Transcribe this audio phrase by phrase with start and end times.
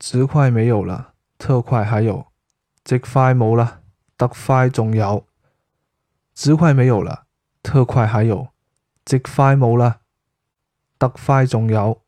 [0.00, 2.26] 直快没有了，特快还有，
[2.82, 3.82] 直快冇啦，
[4.16, 5.26] 特快仲有，
[6.34, 7.26] 直快没有了，
[7.62, 8.48] 特快还有，
[9.04, 10.00] 直快冇啦，
[10.98, 12.00] 特快仲有。